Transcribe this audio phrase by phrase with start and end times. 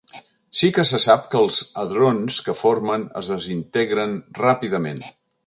[0.59, 5.07] Sí que se sap que els hadrons que forma es desintegren ràpidament.